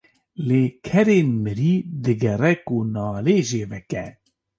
Li 0.47 0.61
kerên 0.87 1.29
mirî 1.43 1.75
digere 2.03 2.53
ku 2.67 2.77
nalê 2.95 3.37
jê 3.49 3.63
veke. 3.71 4.05